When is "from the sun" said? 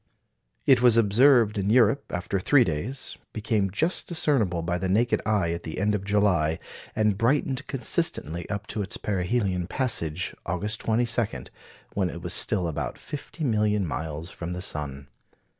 14.31-15.07